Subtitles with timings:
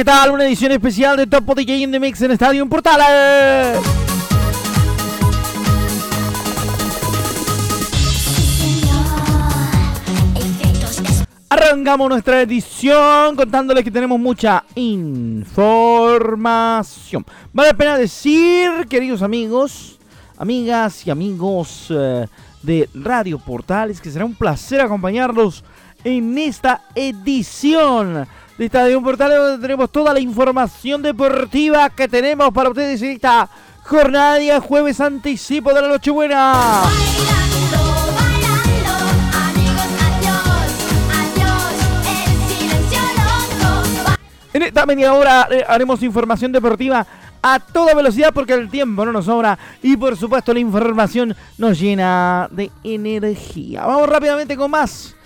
[0.00, 0.30] ¿Qué tal?
[0.30, 3.78] Una edición especial de Top DJ in the Mix en Estadio Portales.
[11.50, 17.26] Arrancamos nuestra edición contándoles que tenemos mucha información.
[17.52, 19.98] Vale la pena decir, queridos amigos,
[20.38, 22.26] amigas y amigos eh,
[22.62, 25.62] de Radio Portales, que será un placer acompañarlos
[26.04, 28.26] en esta edición
[28.60, 33.48] de Estadio Portales donde tenemos toda la información deportiva que tenemos para ustedes en esta
[33.84, 36.82] jornada de jueves anticipo de la Nochebuena.
[44.52, 47.06] En esta media hora eh, haremos información deportiva
[47.40, 51.80] a toda velocidad porque el tiempo no nos sobra y por supuesto la información nos
[51.80, 53.86] llena de energía.
[53.86, 55.16] Vamos rápidamente con más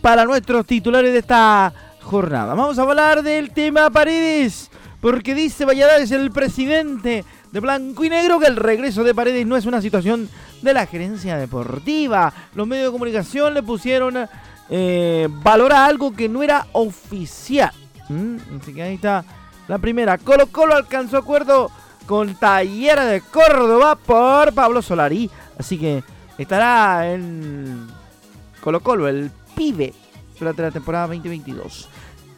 [0.00, 1.72] para nuestros titulares de esta
[2.06, 2.54] jornada.
[2.54, 8.38] Vamos a hablar del tema Paredes, porque dice Valladares, el presidente de Blanco y Negro,
[8.38, 10.28] que el regreso de Paredes no es una situación
[10.62, 12.32] de la gerencia deportiva.
[12.54, 14.28] Los medios de comunicación le pusieron
[14.70, 17.72] eh, valor a algo que no era oficial.
[18.08, 18.36] ¿Mm?
[18.62, 19.24] Así que ahí está
[19.66, 20.16] la primera.
[20.16, 21.72] Colo Colo alcanzó acuerdo
[22.06, 25.28] con Tallera de Córdoba por Pablo Solari.
[25.58, 26.04] Así que
[26.38, 27.88] estará en
[28.60, 29.92] Colo Colo, el pibe
[30.38, 31.88] durante la temporada 2022.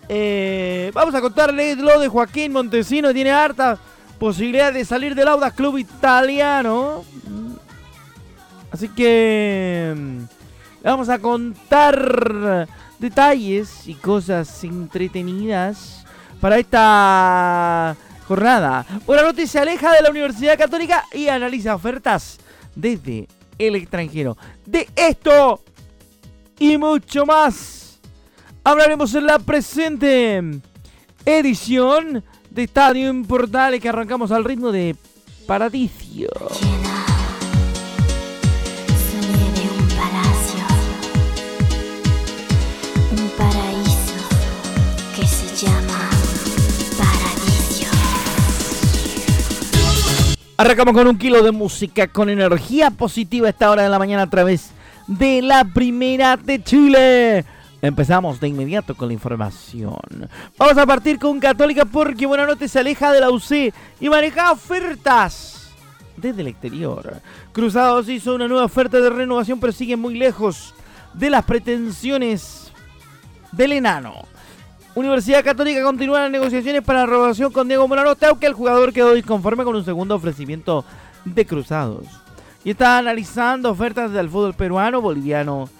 [0.08, 3.12] Eh, vamos a contarles lo de Joaquín Montesino.
[3.12, 3.78] Tiene harta
[4.19, 7.04] posibilidad de salir del Audax Club Italiano.
[8.70, 10.22] Así que mm,
[10.82, 12.66] vamos a contar
[12.98, 16.04] detalles y cosas entretenidas
[16.41, 18.84] para esta jornada.
[19.06, 22.38] Buena noticia, se aleja de la Universidad Católica y analiza ofertas
[22.75, 23.28] desde
[23.59, 24.36] el extranjero.
[24.66, 25.62] De esto
[26.59, 27.88] y mucho más
[28.68, 30.42] hablaremos en la presente
[31.24, 34.94] edición de Estadio Portales que arrancamos al ritmo de
[35.46, 36.28] Paradiso.
[50.58, 54.24] Arrancamos con un kilo de música con energía positiva a esta hora de la mañana
[54.24, 54.72] a través
[55.06, 57.46] de la primera de Chile.
[57.81, 60.28] Empezamos de inmediato con la información.
[60.56, 64.50] Vamos a partir con Católica porque Buena Noche se aleja de la UC y maneja
[64.50, 65.71] ofertas
[66.16, 67.21] desde el exterior.
[67.53, 70.75] Cruzados hizo una nueva oferta de renovación pero sigue muy lejos
[71.15, 72.72] de las pretensiones
[73.53, 74.27] del enano.
[74.97, 79.15] Universidad Católica continúa las negociaciones para la renovación con Diego Buenanote, aunque el jugador quedó
[79.15, 80.84] disconforme con un segundo ofrecimiento
[81.25, 82.06] de Cruzados.
[82.65, 85.71] Y está analizando ofertas del fútbol peruano, boliviano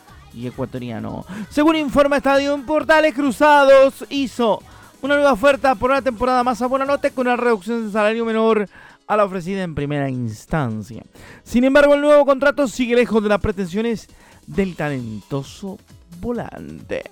[0.47, 1.25] ecuatoriano.
[1.50, 4.62] Según informa Estadio en Portales Cruzados, hizo
[5.03, 8.25] una nueva oferta por una temporada más a buena nota con una reducción de salario
[8.25, 8.69] menor
[9.06, 11.03] a la ofrecida en primera instancia.
[11.43, 14.09] Sin embargo, el nuevo contrato sigue lejos de las pretensiones
[14.47, 15.78] del talentoso
[16.21, 17.03] volante.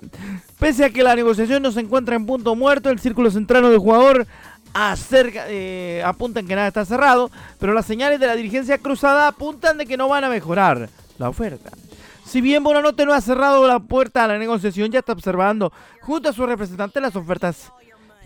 [0.59, 3.79] Pese a que la negociación no se encuentra en punto muerto, el círculo central del
[3.79, 4.27] jugador
[4.73, 6.03] acerca, eh,
[6.47, 10.07] que nada está cerrado, pero las señales de la dirigencia cruzada apuntan de que no
[10.07, 11.71] van a mejorar la oferta.
[12.27, 15.71] Si bien Bonanote no ha cerrado la puerta a la negociación, ya está observando
[16.01, 17.71] junto a su representante las ofertas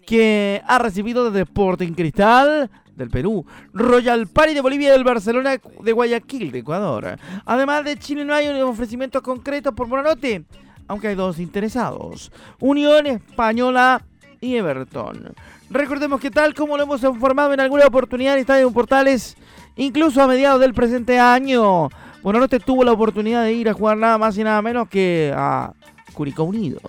[0.07, 5.51] que ha recibido de Sporting Cristal del Perú, Royal Party de Bolivia y del Barcelona
[5.84, 7.19] de Guayaquil de Ecuador.
[7.45, 10.45] Además de Chile no hay un ofrecimiento concreto por Bonanote,
[10.88, 14.04] aunque hay dos interesados, Unión Española
[14.39, 15.31] y Everton.
[15.69, 19.38] Recordemos que tal como lo hemos informado en alguna oportunidad en Estadio Portales,
[19.75, 21.89] incluso a mediados del presente año,
[22.23, 25.33] bueno, te tuvo la oportunidad de ir a jugar nada más y nada menos que
[25.35, 25.73] a
[26.13, 26.79] Curicó Unido.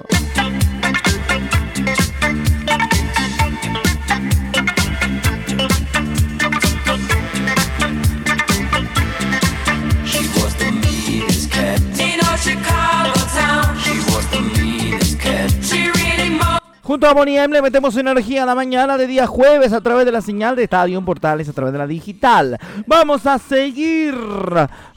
[16.84, 20.04] Junto a Bonnie M le metemos energía a la mañana de día jueves a través
[20.04, 22.58] de la señal de Estadio Portales a través de la digital.
[22.88, 24.16] Vamos a seguir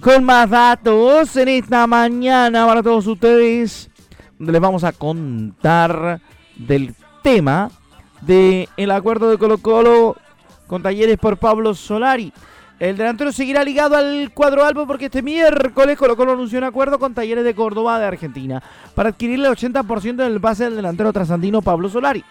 [0.01, 3.91] con más datos en esta mañana para todos ustedes.
[4.39, 6.21] Les vamos a contar
[6.55, 7.69] del tema
[8.21, 10.15] del el acuerdo de Colo Colo
[10.65, 12.33] con talleres por Pablo Solari.
[12.77, 17.00] El delantero seguirá ligado al cuadro albo porque este miércoles Colo Colo anunció un acuerdo
[17.00, 18.62] con Talleres de Córdoba de Argentina
[18.94, 22.25] para adquirirle el 80% del base del delantero trasandino Pablo Solari,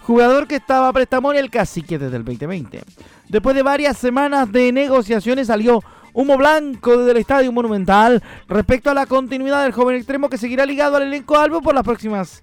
[0.00, 2.82] jugador que estaba a préstamo en el cacique desde el 2020.
[3.28, 5.82] Después de varias semanas de negociaciones salió
[6.14, 10.64] humo blanco desde el Estadio Monumental respecto a la continuidad del joven extremo que seguirá
[10.64, 12.42] ligado al elenco albo por las próximas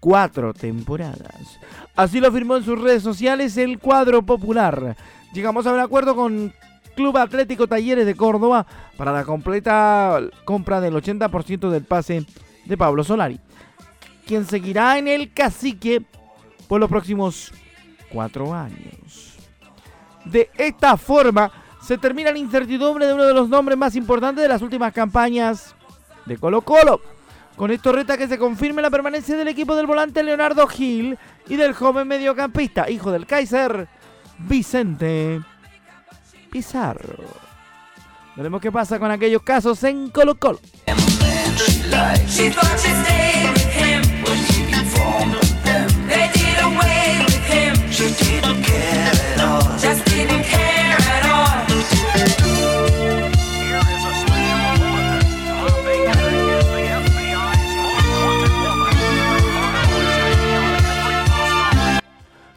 [0.00, 1.58] cuatro temporadas.
[1.96, 4.96] Así lo afirmó en sus redes sociales el cuadro popular.
[5.32, 6.52] Llegamos a un acuerdo con
[7.00, 8.66] Club Atlético Talleres de Córdoba
[8.98, 12.26] para la completa compra del 80% del pase
[12.66, 13.40] de Pablo Solari,
[14.26, 16.04] quien seguirá en el cacique
[16.68, 17.54] por los próximos
[18.12, 19.38] cuatro años.
[20.26, 21.50] De esta forma
[21.80, 25.74] se termina la incertidumbre de uno de los nombres más importantes de las últimas campañas
[26.26, 27.00] de Colo Colo.
[27.56, 31.16] Con esto reta que se confirme la permanencia del equipo del volante Leonardo Gil
[31.48, 33.88] y del joven mediocampista, hijo del Kaiser,
[34.40, 35.40] Vicente
[36.50, 37.24] Pizarro.
[38.36, 40.60] Veremos qué pasa con aquellos casos en Colo Colo.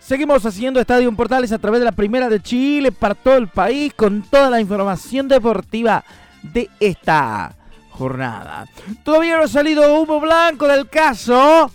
[0.06, 3.94] Seguimos haciendo Estadio Portales a través de la Primera de Chile para todo el país
[3.94, 6.04] con toda la información deportiva
[6.42, 7.56] de esta
[7.90, 8.68] jornada.
[9.06, 11.72] Todavía no ha salido humo blanco del caso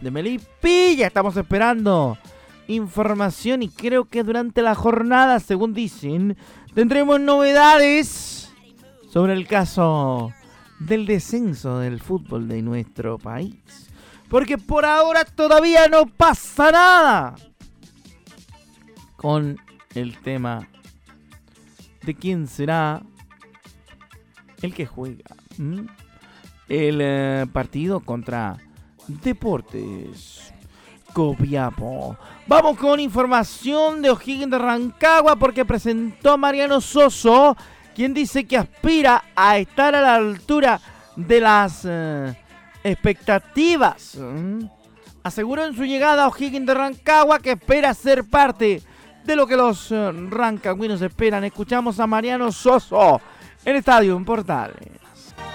[0.00, 1.08] de Melipilla.
[1.08, 2.16] Estamos esperando
[2.68, 6.36] información y creo que durante la jornada, según dicen,
[6.76, 8.52] tendremos novedades
[9.10, 10.32] sobre el caso
[10.78, 13.56] del descenso del fútbol de nuestro país.
[14.28, 17.34] Porque por ahora todavía no pasa nada
[19.22, 19.58] con
[19.94, 20.68] el tema
[22.02, 23.00] de quién será
[24.60, 25.24] el que juega
[26.68, 28.56] el eh, partido contra
[29.06, 30.52] Deportes
[31.12, 32.16] Copiapo.
[32.48, 37.56] Vamos con información de O'Higgins de Rancagua porque presentó a Mariano Soso,
[37.94, 40.80] quien dice que aspira a estar a la altura
[41.14, 42.34] de las eh,
[42.82, 44.18] expectativas.
[45.22, 48.82] Aseguró en su llegada a O'Higgins de Rancagua que espera ser parte
[49.24, 51.44] de lo que los uh, rancagüinos esperan.
[51.44, 53.20] Escuchamos a Mariano Soso
[53.64, 54.76] en Estadio en Portales.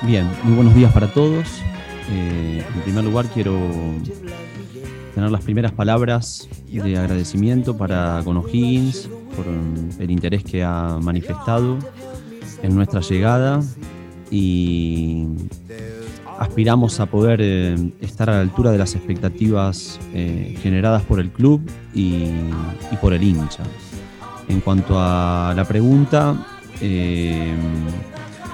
[0.02, 1.62] Bien, muy buenos días para todos.
[2.10, 3.60] Eh, en primer lugar quiero
[5.14, 9.46] tener las primeras palabras de agradecimiento para con O'Higgins por
[10.00, 11.78] el interés que ha manifestado
[12.62, 13.62] en nuestra llegada
[14.30, 15.26] y
[16.40, 21.32] aspiramos a poder eh, estar a la altura de las expectativas eh, generadas por el
[21.32, 21.62] club
[21.94, 22.32] y,
[23.02, 23.64] por el hincha.
[24.48, 26.36] En cuanto a la pregunta,
[26.82, 27.54] eh,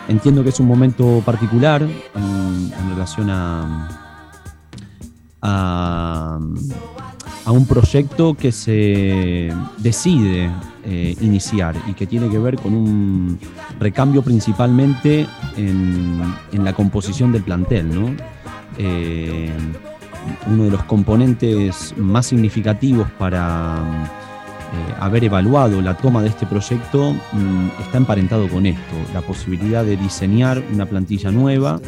[0.07, 4.19] entiendo que es un momento particular en, relación a,
[5.41, 6.39] a,
[7.45, 10.51] a, un proyecto que se decide
[10.85, 13.39] eh, iniciar y que tiene que ver con un
[13.79, 18.17] recambio principalmente en, la composición del plantel.
[18.77, 19.51] Eh,
[20.47, 23.75] uno de los componentes más significativos para
[24.73, 29.83] eh, haber evaluado la toma de este proyecto mm, está emparentado con esto, la posibilidad
[29.83, 31.79] de diseñar una plantilla nueva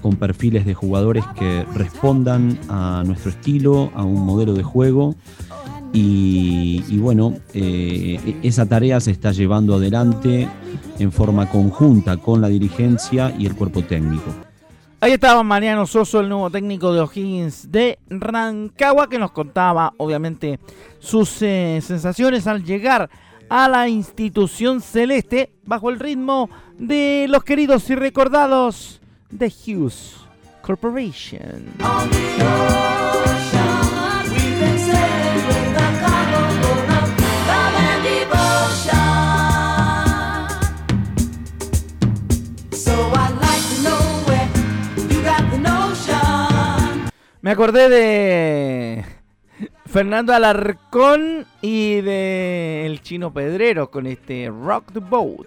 [0.00, 5.14] con perfiles de jugadores que respondan a nuestro estilo, a un modelo de juego
[5.92, 10.48] y, bueno, eh, esa tarea se está llevando adelante
[10.98, 14.30] en forma conjunta con la dirigencia y el cuerpo técnico.
[15.00, 20.58] Ahí estaba Mariano Soso, el nuevo técnico de O'Higgins de Rancagua, que nos contaba obviamente
[20.98, 23.08] sus eh, sensaciones al llegar
[23.48, 30.16] a la institución celeste bajo el ritmo de los queridos y recordados de Hughes
[30.62, 31.74] Corporation.
[47.40, 49.04] Me acordé de
[49.86, 55.46] Fernando Alarcón y de el chino Pedrero con este Rock the Boat.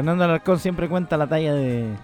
[0.00, 1.94] Fernando Alarcón siempre cuenta la talla de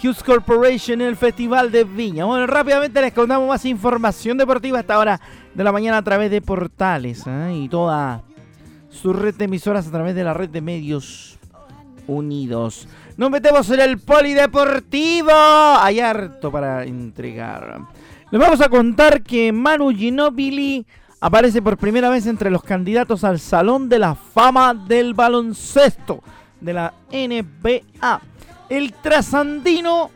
[0.00, 2.24] Hughes Corporation en el Festival de Viña.
[2.24, 5.20] Bueno, rápidamente les contamos más información deportiva a esta hora
[5.52, 7.52] de la mañana a través de portales ¿eh?
[7.56, 8.22] y toda
[8.88, 11.40] su red de emisoras a través de la red de medios
[12.06, 12.86] unidos.
[13.16, 15.32] Nos metemos en el polideportivo.
[15.32, 17.80] Hay harto para entregar.
[18.30, 20.86] Les vamos a contar que Manu Ginobili
[21.20, 26.22] aparece por primera vez entre los candidatos al Salón de la Fama del Baloncesto
[26.60, 28.20] de la NBA.
[28.68, 30.10] El trasandino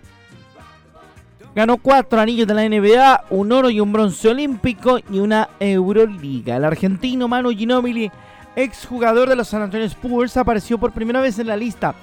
[1.54, 6.56] ganó cuatro anillos de la NBA, un oro y un bronce olímpico y una Euroliga.
[6.56, 8.10] El argentino Manu Ginobili,
[8.56, 11.94] exjugador de los San Antonio Spurs, apareció por primera vez en la lista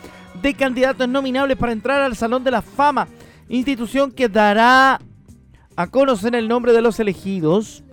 [0.41, 3.07] de candidatos nominables para entrar al Salón de la Fama,
[3.49, 4.99] institución que dará
[5.75, 7.83] a conocer el nombre de los elegidos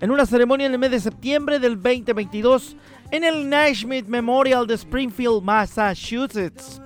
[0.00, 2.76] en una ceremonia en el mes de septiembre del 2022
[3.10, 6.80] en el Naismith Memorial de Springfield, Massachusetts.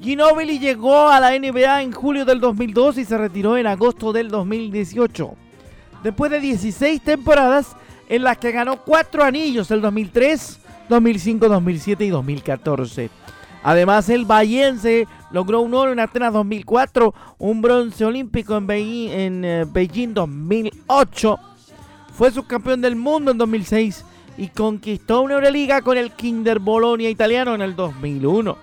[0.00, 4.28] Ginobili llegó a la NBA en julio del 2002 y se retiró en agosto del
[4.28, 5.34] 2018.
[6.02, 7.74] Después de 16 temporadas
[8.08, 10.58] en las que ganó 4 anillos el 2003,
[10.90, 13.10] 2005, 2007 y 2014.
[13.62, 19.44] Además, el bayense logró un oro en Atenas 2004, un bronce olímpico en Beijing, en,
[19.46, 21.38] eh, Beijing 2008.
[22.12, 24.04] Fue subcampeón del mundo en 2006
[24.36, 28.56] y conquistó una Euroliga con el Kinder Bolonia italiano en el 2001.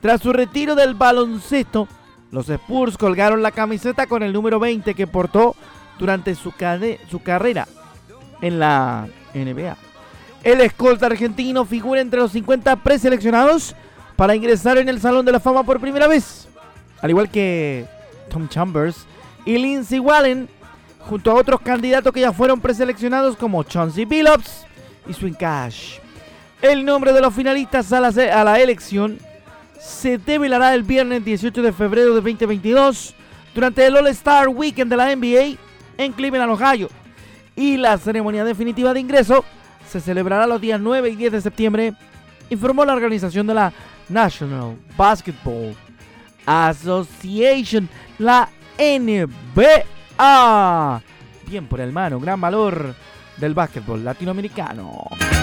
[0.00, 1.88] Tras su retiro del baloncesto,
[2.30, 5.54] los Spurs colgaron la camiseta con el número 20 que portó
[5.98, 6.52] durante su,
[7.08, 7.66] su carrera
[8.40, 9.76] en la NBA.
[10.42, 13.74] El escolta argentino figura entre los 50 preseleccionados
[14.16, 16.48] para ingresar en el Salón de la Fama por primera vez,
[17.00, 17.86] al igual que
[18.30, 19.06] Tom Chambers
[19.44, 20.48] y Lindsey Wallen,
[21.00, 24.66] junto a otros candidatos que ya fueron preseleccionados como Chauncey Billups,
[25.08, 25.98] y Swing Cash.
[26.62, 29.18] El nombre de los finalistas a la, a la elección
[29.78, 33.14] se develará el viernes 18 de febrero de 2022
[33.54, 35.58] durante el All-Star Weekend de la NBA
[35.98, 36.88] en Cleveland, Ohio.
[37.54, 39.44] Y la ceremonia definitiva de ingreso
[39.88, 41.94] se celebrará los días 9 y 10 de septiembre,
[42.50, 43.72] informó la organización de la
[44.08, 45.74] National Basketball
[46.44, 48.48] Association, la
[48.78, 51.02] NBA.
[51.46, 52.94] Bien por el mano, gran valor
[53.36, 55.35] del básquetbol latinoamericano.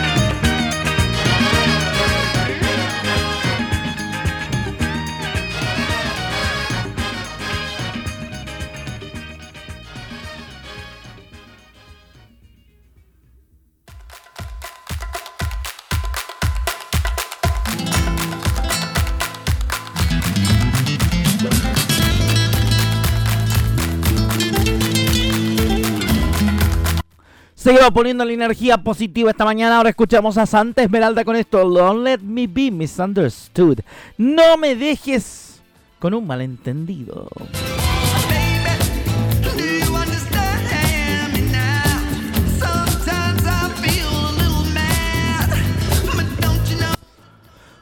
[27.64, 29.78] Seguimos poniendo la energía positiva esta mañana.
[29.78, 31.60] Ahora escuchamos a Santa Esmeralda con esto.
[31.60, 33.80] Don't let me be misunderstood.
[34.18, 35.62] No me dejes
[35.98, 37.30] con un malentendido.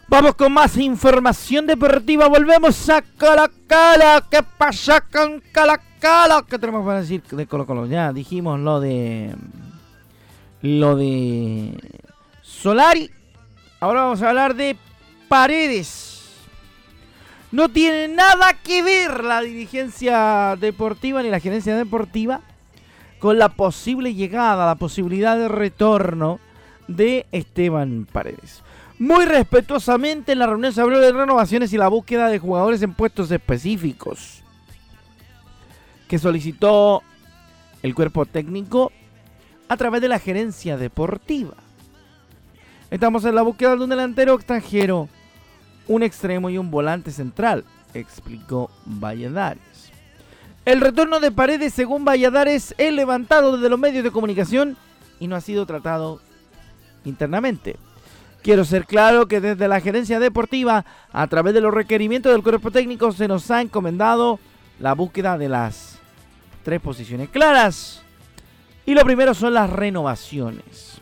[0.07, 2.27] Vamos con más información deportiva.
[2.27, 4.27] Volvemos a Calacala.
[4.29, 6.45] ¿Qué pasa con Calacala?
[6.47, 7.87] ¿Qué tenemos para decir de Colo Colo?
[7.87, 9.33] Ya dijimos lo de
[10.61, 11.73] lo de
[12.41, 13.09] Solari.
[13.79, 14.75] Ahora vamos a hablar de
[15.27, 16.21] Paredes.
[17.51, 22.41] No tiene nada que ver la dirigencia deportiva ni la gerencia deportiva
[23.19, 26.39] con la posible llegada, la posibilidad de retorno
[26.87, 28.63] de Esteban Paredes.
[28.99, 32.93] Muy respetuosamente en la reunión se habló de renovaciones y la búsqueda de jugadores en
[32.93, 34.43] puestos específicos
[36.07, 37.01] que solicitó
[37.81, 38.91] el cuerpo técnico
[39.71, 41.53] a través de la gerencia deportiva.
[42.89, 45.07] Estamos en la búsqueda de un delantero extranjero,
[45.87, 47.63] un extremo y un volante central,
[47.93, 49.93] explicó Valladares.
[50.65, 54.75] El retorno de Paredes, según Valladares, es levantado desde los medios de comunicación
[55.21, 56.19] y no ha sido tratado
[57.05, 57.77] internamente.
[58.43, 62.71] Quiero ser claro que desde la gerencia deportiva, a través de los requerimientos del cuerpo
[62.71, 64.37] técnico, se nos ha encomendado
[64.81, 65.97] la búsqueda de las
[66.61, 68.03] tres posiciones claras
[68.85, 71.01] y lo primero son las renovaciones.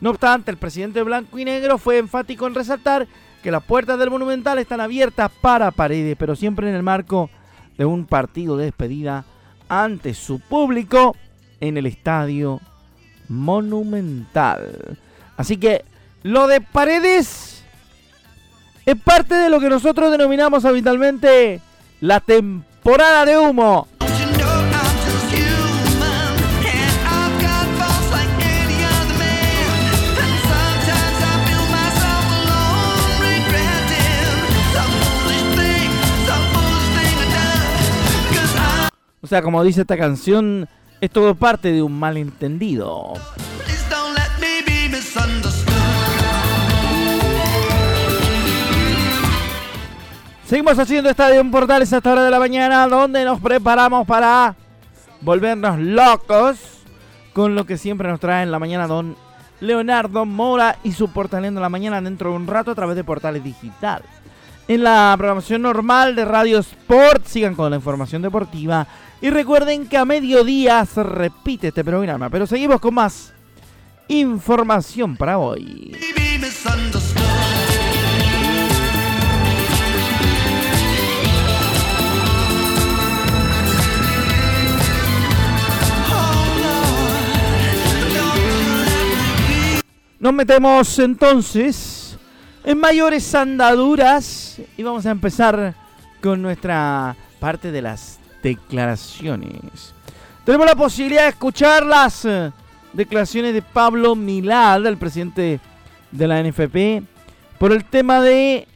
[0.00, 3.06] No obstante, el presidente blanco y negro fue enfático en resaltar
[3.42, 7.30] que las puertas del Monumental están abiertas para Paredes, pero siempre en el marco
[7.76, 9.24] de un partido de despedida
[9.68, 11.16] ante su público
[11.60, 12.60] en el estadio
[13.28, 14.98] Monumental.
[15.36, 15.84] Así que
[16.22, 17.64] lo de Paredes
[18.84, 21.60] es parte de lo que nosotros denominamos habitualmente
[22.00, 23.86] la temporada de humo.
[39.30, 40.68] Sea, como dice esta canción,
[41.00, 43.12] es todo parte de un malentendido.
[50.46, 54.56] Seguimos haciendo Estadio en Portales a esta hora de la mañana, donde nos preparamos para
[55.20, 56.56] volvernos locos
[57.32, 59.14] con lo que siempre nos trae en la mañana don
[59.60, 63.44] Leonardo Mora y su Portaleando la mañana dentro de un rato a través de Portales
[63.44, 64.02] Digital.
[64.66, 68.88] En la programación normal de Radio Sport, sigan con la información deportiva
[69.20, 73.32] y recuerden que a mediodía se repite este programa, pero seguimos con más
[74.08, 75.96] información para hoy.
[90.18, 92.18] Nos metemos entonces
[92.62, 95.74] en mayores andaduras y vamos a empezar
[96.20, 99.94] con nuestra parte de las declaraciones.
[100.44, 102.50] Tenemos la posibilidad de escuchar las eh,
[102.92, 105.60] declaraciones de Pablo Milad, el presidente
[106.10, 107.04] de la NFP,
[107.58, 108.66] por el tema de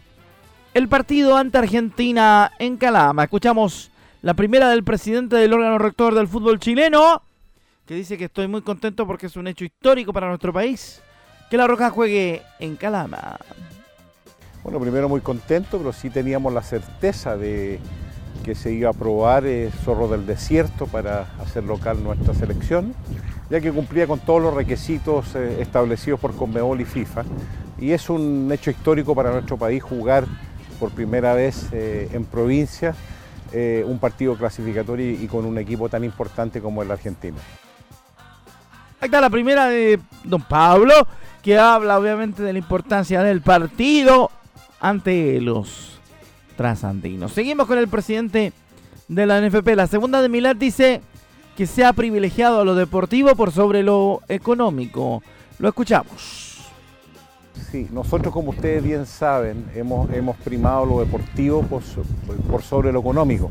[0.74, 3.24] el partido ante Argentina en Calama.
[3.24, 3.90] Escuchamos
[4.22, 7.22] la primera del presidente del órgano rector del fútbol chileno,
[7.86, 11.02] que dice que estoy muy contento porque es un hecho histórico para nuestro país
[11.50, 13.38] que la Roja juegue en Calama.
[14.62, 17.78] Bueno, primero muy contento, pero sí teníamos la certeza de
[18.44, 22.94] que se iba a aprobar eh, Zorro del Desierto para hacer local nuestra selección,
[23.50, 27.24] ya que cumplía con todos los requisitos eh, establecidos por Conmebol y FIFA.
[27.80, 30.26] Y es un hecho histórico para nuestro país jugar
[30.78, 32.94] por primera vez eh, en provincia
[33.86, 37.36] un partido clasificatorio y, y con un equipo tan importante como el argentino.
[39.00, 40.92] Ahí está la primera de don Pablo,
[41.40, 44.32] que habla obviamente de la importancia del partido
[44.80, 45.93] ante los
[46.56, 47.32] trasandinos.
[47.32, 48.52] Seguimos con el presidente
[49.08, 49.68] de la NFP.
[49.76, 51.00] La segunda de Milad dice
[51.56, 55.22] que se ha privilegiado a lo deportivo por sobre lo económico.
[55.58, 56.43] Lo escuchamos.
[57.70, 62.02] Sí, nosotros como ustedes bien saben, hemos, hemos primado lo deportivo por, so-
[62.50, 63.50] por sobre lo económico.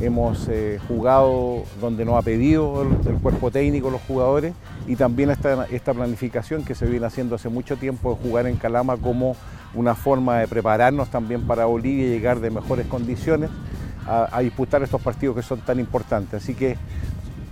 [0.00, 4.54] Hemos eh, jugado donde nos ha pedido el, el cuerpo técnico, los jugadores,
[4.86, 8.56] y también esta, esta planificación que se viene haciendo hace mucho tiempo de jugar en
[8.56, 9.36] Calama como
[9.74, 13.50] una forma de prepararnos también para Bolivia y llegar de mejores condiciones
[14.06, 16.42] a, a disputar estos partidos que son tan importantes.
[16.42, 16.76] Así que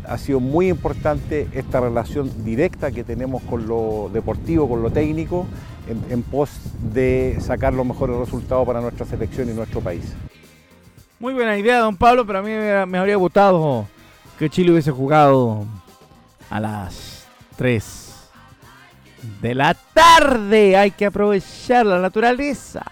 [0.08, 5.46] ha sido muy importante esta relación directa que tenemos con lo deportivo, con lo técnico,
[5.88, 6.50] en, en pos
[6.92, 10.14] de sacar los mejores resultados para nuestra selección y nuestro país.
[11.20, 13.86] Muy buena idea, don Pablo, pero a mí me, me habría gustado
[14.38, 15.64] que Chile hubiese jugado
[16.48, 18.30] a las 3
[19.42, 20.76] de la tarde.
[20.76, 22.82] Hay que aprovechar la naturaleza.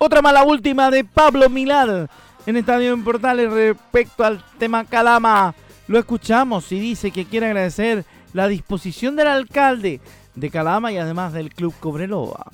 [0.00, 2.08] Otra mala última de Pablo Milad
[2.46, 5.56] en Estadio en Portales respecto al tema Calama.
[5.88, 10.00] Lo escuchamos y dice que quiere agradecer la disposición del alcalde
[10.36, 12.46] de Calama y además del Club Cobreloa.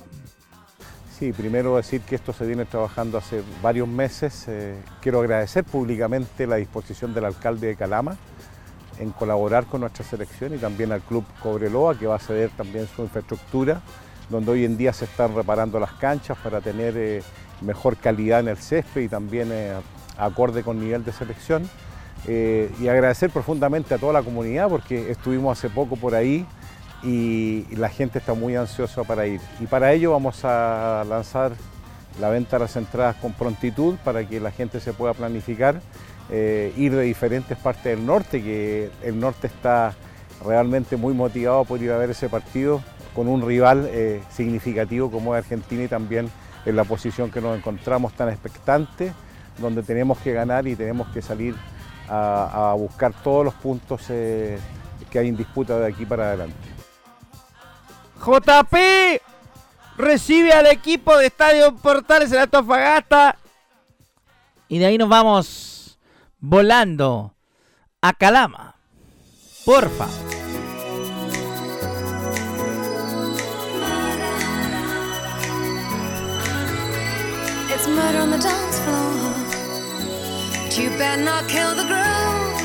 [1.19, 4.45] Sí, primero decir que esto se viene trabajando hace varios meses.
[4.47, 8.17] Eh, quiero agradecer públicamente la disposición del alcalde de Calama
[8.97, 12.87] en colaborar con nuestra selección y también al Club Cobreloa, que va a ceder también
[12.87, 13.81] su infraestructura,
[14.29, 17.23] donde hoy en día se están reparando las canchas para tener eh,
[17.61, 19.73] mejor calidad en el césped y también eh,
[20.17, 21.69] acorde con nivel de selección.
[22.27, 26.43] Eh, y agradecer profundamente a toda la comunidad porque estuvimos hace poco por ahí
[27.03, 29.39] y la gente está muy ansiosa para ir.
[29.59, 31.51] Y para ello vamos a lanzar
[32.19, 35.81] la venta de las entradas con prontitud para que la gente se pueda planificar,
[36.31, 39.93] ir de diferentes partes del norte, que el norte está
[40.43, 42.81] realmente muy motivado por ir a ver ese partido
[43.15, 46.29] con un rival eh, significativo como es Argentina y también
[46.65, 49.13] en la posición que nos encontramos tan expectante,
[49.57, 51.55] donde tenemos que ganar y tenemos que salir
[52.09, 54.59] a, buscar todos los puntos eh,
[55.09, 56.57] que hay en disputa de aquí para adelante.
[58.19, 58.75] JP
[59.97, 63.37] recibe al equipo de Estadio Portales en Antofagasta.
[64.67, 65.99] Y de ahí nos vamos
[66.39, 67.35] volando
[68.01, 68.75] a Calama.
[69.63, 70.34] Porfa.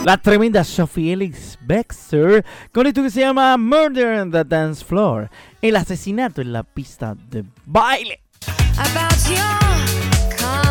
[0.04, 5.30] La tremenda Sophie Ellis Baxter con esto que se llama Murder on the Dance Floor.
[5.60, 8.20] El asesinato en la pista de baile.
[8.78, 10.70] About your kind.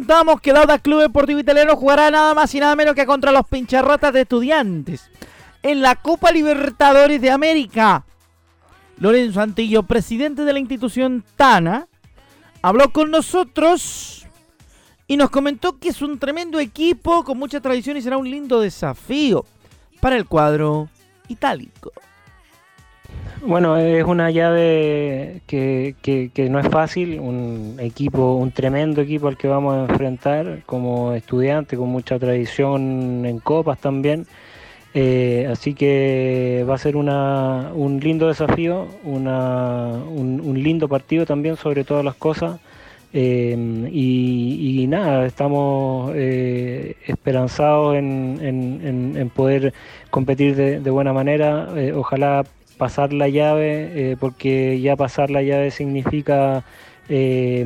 [0.00, 3.32] Contamos que el Audax Club Deportivo Italiano jugará nada más y nada menos que contra
[3.32, 5.10] los pincharrotas de estudiantes
[5.62, 8.06] en la Copa Libertadores de América.
[8.96, 11.86] Lorenzo Antillo, presidente de la institución TANA,
[12.62, 14.26] habló con nosotros
[15.06, 18.58] y nos comentó que es un tremendo equipo con mucha tradición y será un lindo
[18.58, 19.44] desafío
[20.00, 20.88] para el cuadro
[21.28, 21.92] itálico.
[23.42, 25.94] Bueno, es una llave que,
[26.50, 31.76] no es fácil, un equipo, un tremendo equipo al que vamos a enfrentar como estudiante,
[31.78, 34.26] con mucha tradición en copas también.
[34.92, 41.56] Eh, así que va a ser una, un lindo desafío, una, un, lindo partido también
[41.56, 42.60] sobre todas las cosas.
[43.12, 43.56] Eh,
[43.90, 49.72] y, nada, estamos eh, esperanzados en, poder
[50.10, 51.68] competir de, de buena manera.
[51.76, 52.44] Eh, ojalá
[52.80, 53.68] pasar la llave,
[54.12, 56.64] eh, porque ya pasar la llave significa
[57.08, 57.64] eh,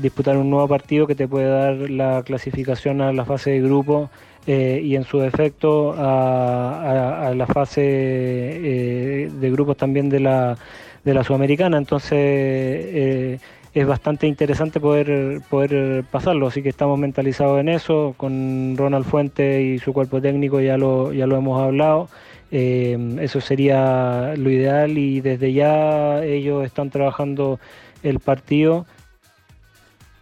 [0.00, 4.10] disputar un nuevo partido que te puede dar la clasificación a la fase de grupo
[4.46, 7.80] eh, y en su defecto a, a- a la fase
[9.40, 10.56] de grupos también de la,
[11.04, 11.78] de la Sudamericana.
[11.78, 13.40] Entonces
[13.74, 18.14] es bastante interesante poder, poder pasarlo, así que estamos mentalizados en eso.
[18.16, 22.08] Con Ronald Fuente y su cuerpo técnico ya lo, ya lo hemos hablado.
[22.56, 27.58] Eh, eso sería lo ideal y desde ya ellos están trabajando
[28.04, 28.86] el partido.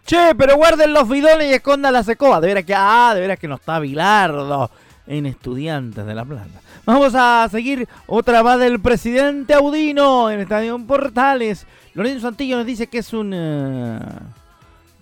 [0.07, 2.41] Che, pero guarden los bidones y escondan la secoba.
[2.41, 4.71] De veras que, ah, de veras que no está Bilardo
[5.07, 6.63] en Estudiantes de La Plata.
[6.87, 11.67] Vamos a seguir otra más del presidente Audino en Estadio Portales.
[11.93, 13.33] Lorenzo Santillo nos dice que es un...
[13.35, 13.99] eh,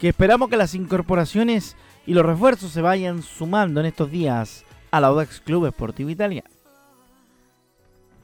[0.00, 1.76] que esperamos que las incorporaciones
[2.08, 6.50] y los refuerzos se vayan sumando en estos días al Audax Club Esportivo Italiano.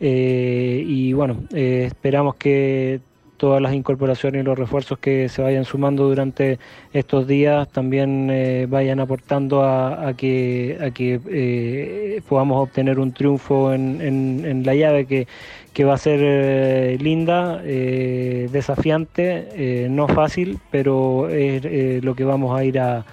[0.00, 3.00] Eh, y bueno, eh, esperamos que
[3.38, 6.58] todas las incorporaciones y los refuerzos que se vayan sumando durante
[6.92, 14.00] estos días también eh, vayan aportando a, que, a que podamos obtener un triunfo en,
[14.00, 15.28] en- la llave que,
[15.74, 22.78] que va a ser linda, desafiante, no fácil, pero es lo que vamos a ir
[22.80, 23.04] a-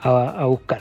[0.00, 0.80] a buscar.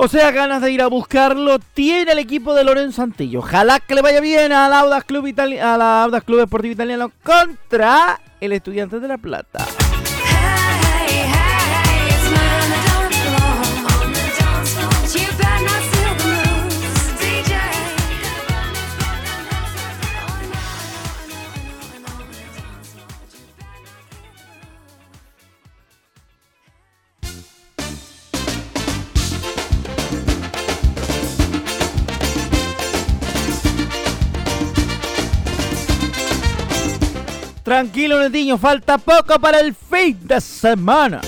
[0.00, 3.40] O sea, ganas de ir a buscarlo tiene el equipo de Lorenzo Santillo.
[3.40, 5.58] Ojalá que le vaya bien al Audax Club, Itali-
[6.24, 9.58] Club Deportivo Italiano contra el Estudiante de La Plata.
[37.68, 41.20] Tranquilo, Netiño, falta poco para el fin de semana.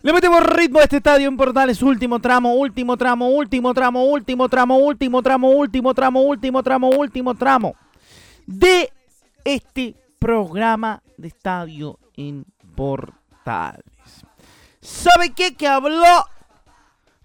[0.00, 1.82] Le metemos ritmo a este estadio en Portales.
[1.82, 7.34] Último tramo, último tramo, último tramo, último tramo, último tramo, último tramo, último tramo, último
[7.34, 7.74] tramo.
[8.46, 8.90] De
[9.44, 13.89] este programa de estadio en Portales.
[14.80, 15.54] ¿Sabe qué?
[15.54, 16.26] Que habló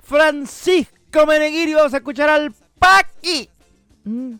[0.02, 1.74] Francisco Meneghiri.
[1.74, 3.50] Vamos a escuchar al Paqui.
[4.04, 4.36] Mm.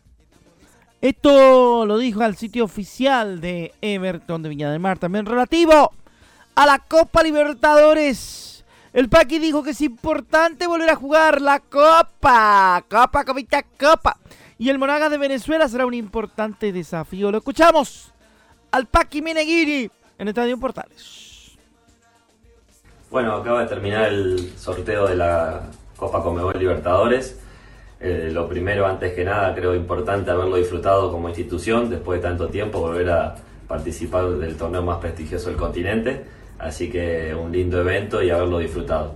[1.02, 5.94] Esto lo dijo al sitio oficial de Everton de Viña del Mar, también relativo
[6.56, 8.66] a la Copa Libertadores.
[8.92, 12.84] El Paqui dijo que es importante volver a jugar la Copa.
[12.90, 14.18] Copa, copita, Copa.
[14.58, 17.30] Y el Monagas de Venezuela será un importante desafío.
[17.30, 18.12] Lo escuchamos
[18.72, 21.25] al Paqui Meneghiri en Estadio Portales.
[23.16, 25.62] Bueno, acaba de terminar el sorteo de la
[25.96, 27.40] Copa Conmebol Libertadores.
[28.02, 32.50] Eh, lo primero, antes que nada, creo importante haberlo disfrutado como institución, después de tanto
[32.50, 33.36] tiempo, volver a
[33.70, 36.26] participar del torneo más prestigioso del continente.
[36.60, 39.16] Así que un lindo evento y haberlo disfrutado.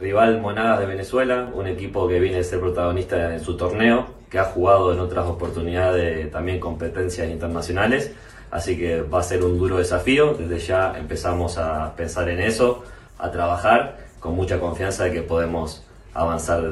[0.00, 4.40] Rival Monagas de Venezuela, un equipo que viene a ser protagonista en su torneo, que
[4.40, 8.12] ha jugado en otras oportunidades también competencias internacionales.
[8.50, 10.34] Así que va a ser un duro desafío.
[10.34, 12.82] Desde ya empezamos a pensar en eso,
[13.18, 16.62] a trabajar con mucha confianza de que podemos avanzar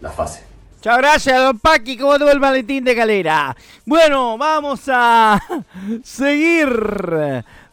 [0.00, 0.44] la fase.
[0.76, 1.96] Muchas gracias, don Paqui.
[1.96, 3.56] ¿Cómo te va el Valentín de Calera?
[3.84, 5.42] Bueno, vamos a
[6.04, 6.68] seguir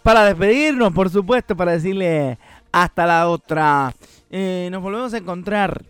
[0.02, 2.40] para despedirnos, por supuesto, para decirle
[2.72, 3.94] hasta la otra.
[4.32, 5.84] Eh, nos volvemos a encontrar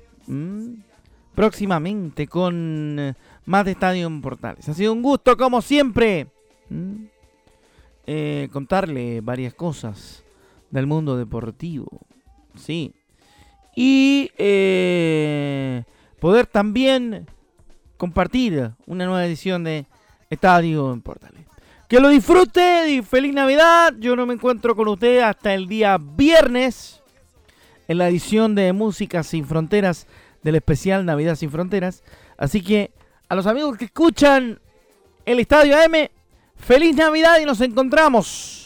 [1.33, 4.67] próximamente con más de Estadio en Portales.
[4.67, 6.27] Ha sido un gusto, como siempre.
[8.07, 10.23] Eh, contarle varias cosas
[10.69, 11.87] del mundo deportivo.
[12.57, 12.93] Sí.
[13.75, 15.83] Y eh,
[16.19, 17.27] poder también
[17.97, 19.85] compartir una nueva edición de
[20.29, 21.45] Estadio en Portales.
[21.87, 23.93] Que lo disfrute y feliz Navidad.
[23.99, 27.01] Yo no me encuentro con usted hasta el día viernes
[27.87, 30.07] en la edición de Música Sin Fronteras
[30.41, 32.03] del especial Navidad Sin Fronteras.
[32.37, 32.91] Así que
[33.29, 34.59] a los amigos que escuchan
[35.25, 36.09] el Estadio AM,
[36.55, 38.64] feliz Navidad y nos encontramos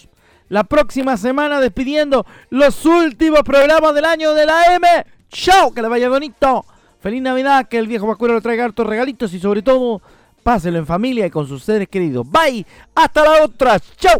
[0.50, 4.84] la próxima semana despidiendo los últimos programas del año de la AM.
[5.30, 5.72] ¡Chao!
[5.72, 6.66] Que le vaya bonito.
[7.00, 10.02] Feliz Navidad, que el viejo vacuero le traiga hartos regalitos y sobre todo,
[10.44, 12.30] páselo en familia y con sus seres queridos.
[12.30, 12.66] Bye.
[12.94, 13.80] Hasta la otra.
[13.98, 14.20] ¡Chao!